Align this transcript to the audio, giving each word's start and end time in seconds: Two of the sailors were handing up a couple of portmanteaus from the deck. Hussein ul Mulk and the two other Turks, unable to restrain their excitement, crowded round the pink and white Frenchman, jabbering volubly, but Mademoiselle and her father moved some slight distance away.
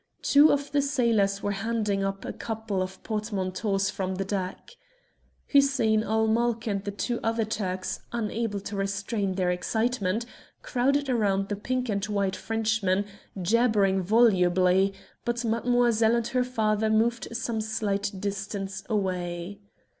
Two 0.23 0.51
of 0.51 0.71
the 0.71 0.81
sailors 0.81 1.43
were 1.43 1.51
handing 1.51 2.03
up 2.03 2.25
a 2.25 2.33
couple 2.33 2.81
of 2.81 3.03
portmanteaus 3.03 3.91
from 3.91 4.15
the 4.15 4.25
deck. 4.25 4.71
Hussein 5.49 6.01
ul 6.03 6.25
Mulk 6.25 6.65
and 6.65 6.83
the 6.83 6.89
two 6.89 7.19
other 7.23 7.45
Turks, 7.45 7.99
unable 8.11 8.59
to 8.61 8.75
restrain 8.75 9.35
their 9.35 9.51
excitement, 9.51 10.25
crowded 10.63 11.07
round 11.07 11.49
the 11.49 11.55
pink 11.55 11.87
and 11.87 12.03
white 12.05 12.35
Frenchman, 12.35 13.05
jabbering 13.39 14.01
volubly, 14.01 14.91
but 15.23 15.45
Mademoiselle 15.45 16.15
and 16.15 16.27
her 16.29 16.43
father 16.43 16.89
moved 16.89 17.27
some 17.37 17.61
slight 17.61 18.11
distance 18.17 18.83
away. 18.89 19.59